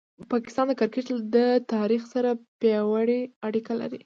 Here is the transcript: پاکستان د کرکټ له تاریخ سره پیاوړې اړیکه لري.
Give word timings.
پاکستان 0.31 0.65
د 0.67 0.71
کرکټ 0.79 1.05
له 1.35 1.45
تاریخ 1.73 2.01
سره 2.13 2.29
پیاوړې 2.59 3.19
اړیکه 3.47 3.73
لري. 3.81 3.99